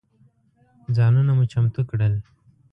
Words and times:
ځانونه 0.95 1.31
مو 1.37 1.43
چمتو 1.51 1.81
کړل. 1.89 2.13